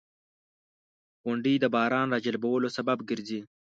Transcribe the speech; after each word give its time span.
•غونډۍ 1.23 1.55
د 1.59 1.65
باران 1.75 2.07
راجلبولو 2.15 2.67
سبب 2.77 2.97
ګرځي. 3.09 3.39